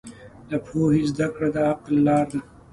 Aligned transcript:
د 0.49 0.51
پوهې 0.65 1.01
زده 1.11 1.27
کړه 1.33 1.47
د 1.53 1.57
عقل 1.69 1.93
لاره 2.07 2.27
ده. 2.31 2.39